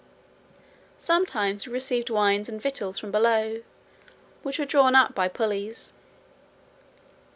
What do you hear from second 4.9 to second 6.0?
up by pulleys.